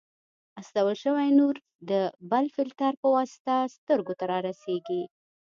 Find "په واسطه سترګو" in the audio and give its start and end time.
3.01-4.13